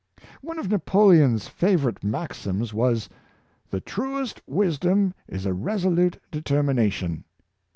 One 0.41 0.57
of 0.57 0.71
Napoleon's 0.71 1.47
favorite 1.47 2.03
maxims 2.03 2.73
was," 2.73 3.07
The 3.69 3.79
truest 3.81 4.41
wisdom 4.47 5.13
is 5.27 5.45
a 5.45 5.53
resolute 5.53 6.17
determination." 6.31 7.23